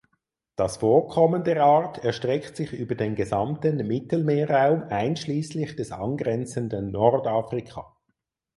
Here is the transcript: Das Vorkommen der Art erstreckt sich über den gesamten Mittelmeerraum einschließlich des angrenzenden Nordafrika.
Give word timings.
Das 0.55 0.77
Vorkommen 0.77 1.43
der 1.43 1.61
Art 1.61 2.03
erstreckt 2.03 2.55
sich 2.57 2.73
über 2.73 2.95
den 2.95 3.13
gesamten 3.13 3.85
Mittelmeerraum 3.85 4.85
einschließlich 4.89 5.75
des 5.75 5.91
angrenzenden 5.91 6.89
Nordafrika. 6.89 7.95